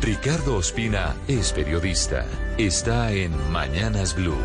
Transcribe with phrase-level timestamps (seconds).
[0.00, 2.24] Ricardo Ospina es periodista.
[2.56, 4.38] Está en Mañanas Blue.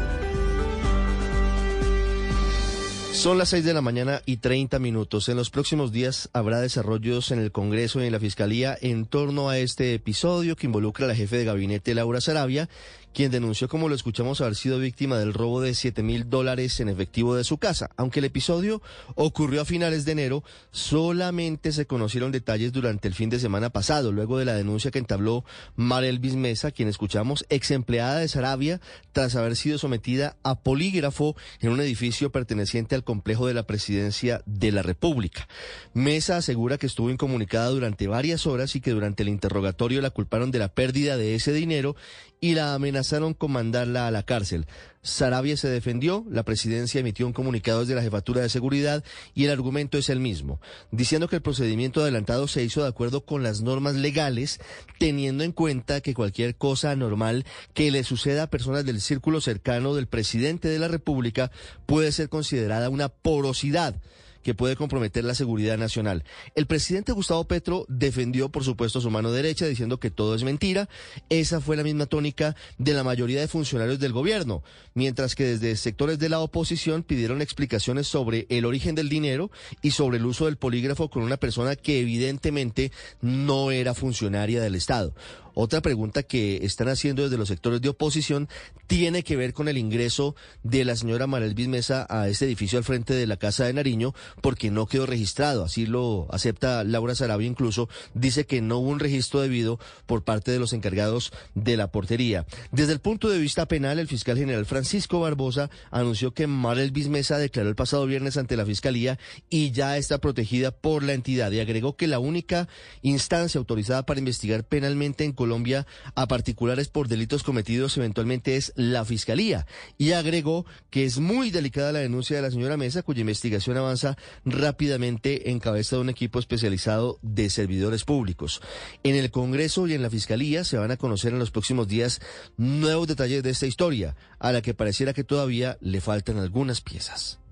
[3.12, 5.30] Son las 6 de la mañana y 30 minutos.
[5.30, 9.50] En los próximos días habrá desarrollos en el Congreso y en la Fiscalía en torno
[9.50, 12.68] a este episodio que involucra a la jefe de gabinete Laura Sarabia
[13.14, 16.90] quien denunció, como lo escuchamos, haber sido víctima del robo de 7 mil dólares en
[16.90, 17.92] efectivo de su casa.
[17.96, 18.82] Aunque el episodio
[19.16, 24.12] ocurrió a finales de enero, solamente se conocieron detalles durante el fin de semana pasado,
[24.12, 25.46] luego de la denuncia que entabló
[25.76, 28.82] Marel Mesa, quien escuchamos, ex empleada de Sarabia,
[29.12, 34.42] tras haber sido sometida a polígrafo en un edificio perteneciente al complejo de la presidencia
[34.46, 35.48] de la República.
[35.94, 40.52] Mesa asegura que estuvo incomunicada durante varias horas y que durante el interrogatorio la culparon
[40.52, 41.96] de la pérdida de ese dinero
[42.40, 44.66] y la amenazaron con mandarla a la cárcel.
[45.02, 49.04] Sarabia se defendió, la presidencia emitió un comunicado desde la jefatura de seguridad
[49.36, 53.26] y el argumento es el mismo, diciendo que el procedimiento adelantado se hizo de acuerdo
[53.26, 54.62] con las normas legales,
[55.00, 59.94] teniendo en cuenta que cualquier cosa anormal que le suceda a personas del círculo cercano
[59.94, 61.52] del presidente de la República
[61.86, 63.96] puede ser considerada una porosidad
[64.44, 66.24] que puede comprometer la seguridad nacional.
[66.56, 70.90] El presidente Gustavo Petro defendió, por supuesto, su mano derecha, diciendo que todo es mentira.
[71.30, 74.64] Esa fue la misma tónica de la mayoría de funcionarios del gobierno,
[74.94, 79.50] mientras que desde sectores de la oposición pidieron explicaciones sobre el origen del dinero
[79.82, 82.92] y sobre el uso del polígrafo con una persona que evidentemente
[83.22, 85.14] no era funcionaria del Estado.
[85.56, 88.50] Otra pregunta que están haciendo desde los sectores de oposición
[88.88, 92.84] tiene que ver con el ingreso de la señora Marel Bismesa a este edificio al
[92.84, 95.64] frente de la Casa de Nariño porque no quedó registrado.
[95.64, 97.90] Así lo acepta Laura Sarabia incluso.
[98.14, 102.46] Dice que no hubo un registro debido por parte de los encargados de la portería.
[102.72, 107.38] Desde el punto de vista penal, el fiscal general Francisco Barbosa anunció que Marel Bismesa
[107.38, 111.60] declaró el pasado viernes ante la fiscalía y ya está protegida por la entidad y
[111.60, 112.68] agregó que la única
[113.02, 119.06] instancia autorizada para investigar penalmente en Colombia a particulares por delitos cometidos eventualmente es la
[119.06, 119.66] Fiscalía.
[119.98, 124.18] Y agregó que es muy delicada la denuncia de la señora Mesa, cuya investigación avanza
[124.46, 128.62] rápidamente en cabeza de un equipo especializado de servidores públicos.
[129.04, 132.22] En el Congreso y en la Fiscalía se van a conocer en los próximos días
[132.58, 137.43] nuevos detalles de esta historia, a la que pareciera que todavía le faltan algunas piezas.